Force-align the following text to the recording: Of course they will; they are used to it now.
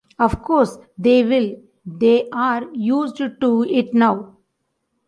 Of 0.17 0.41
course 0.41 0.79
they 0.97 1.21
will; 1.23 1.61
they 1.85 2.27
are 2.31 2.63
used 2.73 3.17
to 3.17 3.63
it 3.65 3.93
now. 3.93 4.37